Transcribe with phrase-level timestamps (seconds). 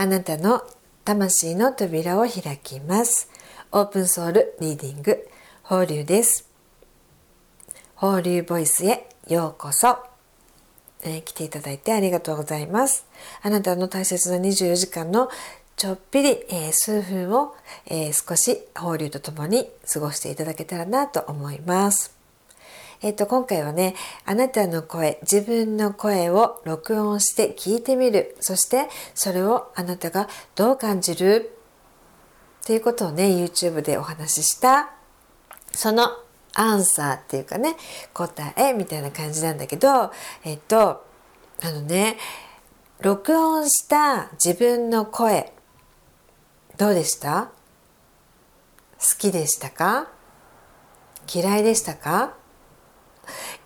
[0.00, 0.62] あなたの
[1.04, 3.28] 魂の扉を開きます。
[3.70, 5.28] オープンソウルリーディング
[5.62, 6.48] 放流です。
[7.96, 9.98] 放流ボイスへようこそ、
[11.02, 13.06] えー、来ていただいてありがとうございます。
[13.42, 15.28] あなたの大切な24時間の
[15.76, 17.54] ちょっぴり、えー、数分を、
[17.84, 22.19] えー、少し放流とともに過ごしていただけたらなと思います。
[23.02, 23.94] えっ、と、今回はね、
[24.26, 28.36] あなたの声、自分の声を録音して聞いてみる。
[28.40, 31.56] そして、それをあなたがどう感じる？
[32.62, 34.90] っていうことをね、YouTube でお話しした、
[35.72, 36.10] その
[36.52, 37.74] アンサーっていうかね、
[38.12, 40.12] 答えみたいな感じなんだけど、
[40.44, 41.02] えっと、
[41.62, 42.18] あのね、
[43.00, 45.54] 録音した自分の声、
[46.76, 47.50] どうでした？
[48.98, 50.08] 好きでしたか？
[51.32, 52.34] 嫌いでしたか？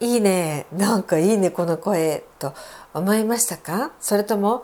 [0.04, 2.52] いいねなんかいいねこの声と
[2.92, 3.92] 思いましたか？
[4.00, 4.62] それとも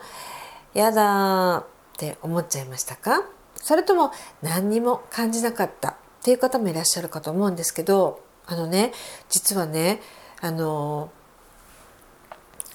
[0.75, 1.65] やだっ
[1.97, 3.23] て思っちゃいましたか？
[3.55, 4.11] それとも
[4.43, 5.89] 何にも感じなかった？
[5.89, 8.91] っていう方もいらっしゃるかと思うんですけどあのね
[9.29, 9.99] 実はね
[10.41, 11.11] あの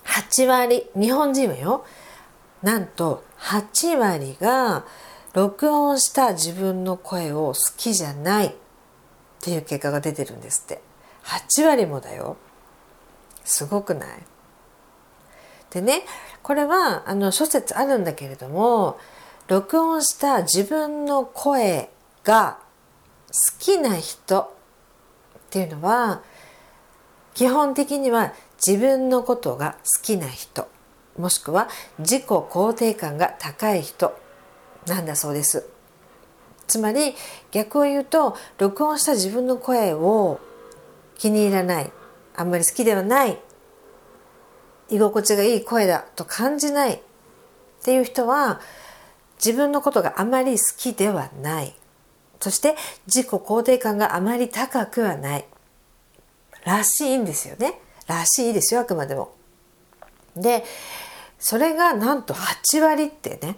[0.05, 1.85] 8割日本人はよ
[2.65, 4.85] なんと8割が
[5.35, 8.53] 録音した自分の声を好きじゃないっ
[9.41, 10.83] ていう結果が出てるんですって。
[11.25, 12.37] 8割もだよ。
[13.47, 14.09] すごくない？
[15.71, 16.03] でね
[16.43, 18.99] これはあの諸説あるんだけれども
[19.49, 21.91] 録音した自分の声
[22.25, 22.59] が
[23.29, 26.23] 好きな人っていうのは
[27.35, 28.33] 基本的には
[28.65, 30.69] 自分のことが好きな人
[31.19, 34.17] もしくは自己肯定感が高い人
[34.87, 35.69] なんだそうです。
[36.67, 37.15] つまり
[37.53, 40.41] 逆を言うと録音した自分の声を
[41.17, 41.93] 気に入らない
[42.37, 43.39] あんまり好きではない
[44.91, 47.01] 居心地がいい声だと感じないっ
[47.83, 48.61] ていう人は
[49.45, 51.75] 自分のことがあまり好きではない。
[52.41, 55.45] そして自己肯定感があまり高くはない。
[56.65, 57.81] らしいんですよね。
[58.07, 59.35] らしいですよあくまでも。
[60.37, 60.65] で
[61.39, 63.57] それがなんと8割ってね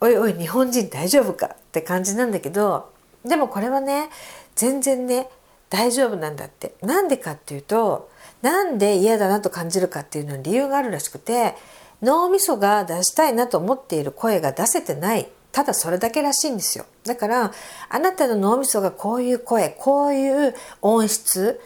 [0.00, 2.92] おいおい日本人大丈夫かって感じなんだけど
[3.24, 4.10] でもこれはね
[4.54, 5.28] 全然ね
[5.70, 6.74] 大丈夫なんだって。
[6.82, 8.10] なんでかっていうと
[8.42, 11.54] なんで嫌だなと感じるかっていうのに理由があるらしくて
[12.02, 15.28] 脳みそが出したいなと思っている声が出せてない。
[15.50, 16.84] ただそれだけらしいんですよ。
[17.04, 17.52] だから
[17.88, 21.60] あなたの脳みそがこういう声こういう音質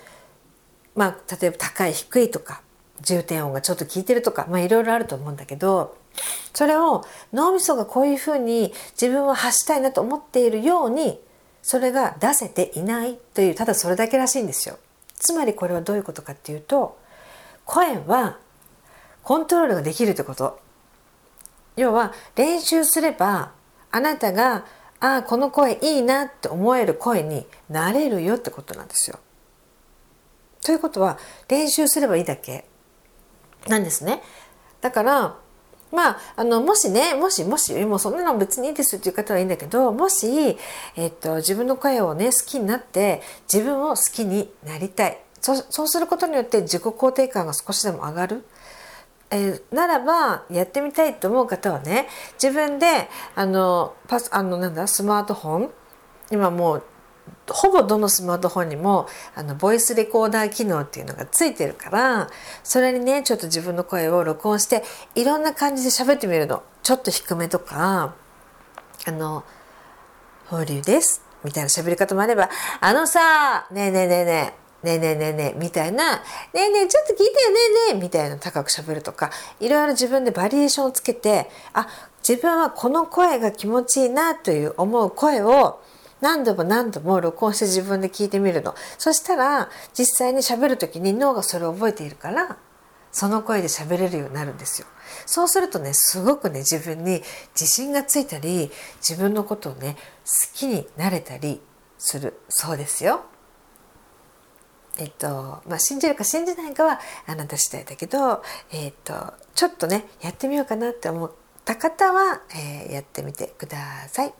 [0.94, 2.62] まあ例えば高い低いとか
[3.00, 5.96] 重点音がちょっと効いてるとかまあいろいろあると思うんだけど
[6.54, 11.18] それを脳みそがこういうふうに自分を発したいなと思っているように
[11.62, 14.78] それが出せていないというただそれだけらしいんですよ。
[15.14, 16.98] つまりこれはどういうことかっていうと
[17.64, 18.38] 声は
[19.22, 20.58] コントロールができるってこと
[21.76, 23.52] 要は練習すれば
[23.92, 24.66] あなたが
[24.98, 29.18] ああこの声いいなって思える声になれるよってことなんですよ。
[30.64, 31.18] ということは
[31.48, 32.66] 練習すればいいだけ
[33.68, 34.22] なんですね。
[34.80, 35.36] だから
[35.92, 40.56] まあ、あの、もしね、もし、もし、もうそんなの別にいいですっていう方はいいんだけど、もし、
[40.96, 43.22] えっと、自分の声をね、好きになって、
[43.52, 45.18] 自分を好きになりたい。
[45.42, 48.44] そそうすることによって自己肯定感が少しでも上がる。
[49.30, 52.06] えー、ならばやってみたいと思う方はね
[52.40, 55.70] 自分であのパスあのなんだスマートフォン
[56.30, 56.82] 今もう
[57.48, 62.30] ほぼどのスマートフォンにもあのボイスレコーダー機能っていうのがついてるから
[62.62, 64.82] それにねちょっと自分の声を録音して
[65.14, 66.62] いろんな感じで喋ってみるの。
[66.82, 68.14] ちょっと低めとか
[69.06, 69.44] あの
[70.46, 72.50] 「放流です」みたいな喋り方もあれば
[72.80, 76.22] 「あのさねえねえねえねえねえねえねえねえみたいな「ね
[76.54, 77.56] えねえちょっと聞いてよね
[77.90, 81.86] えねえ」みたいな高く喋るとかいろいろ自分でバリエーションをつけてあ
[82.26, 85.80] 自分はこの声が気持ちいいなという思う声を
[86.22, 88.74] 何度も何度も録音して自分で聞いてみるの。
[88.96, 92.56] そしたら実際に喋る時に脳がそれを覚えているから
[93.10, 94.86] その声で喋れるようになるんですよ。
[95.26, 97.22] そうするとねすごくね自分に
[97.54, 98.70] 自信がついたり
[99.06, 101.60] 自分のことをね好きになれたり
[101.98, 102.40] する。
[102.48, 103.24] そうですよ。
[104.98, 111.32] えっとまあ、信じるか信じないかはあなた次第だけど、えっと、ちょっとねやってみようかなって思っ
[111.64, 113.78] た方は、えー、やってみてくだ
[114.08, 114.34] さい。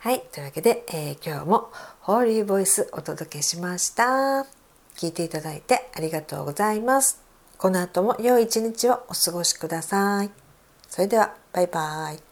[0.00, 0.20] はい。
[0.32, 1.70] というわけで、えー、今日も
[2.00, 4.46] ホーリーボイスお届けしました。
[4.96, 7.22] 聞いていただいてありがとうございます。
[7.58, 10.30] この後も良い一日をお過ごしください。
[10.88, 12.25] それでは、バイバイ。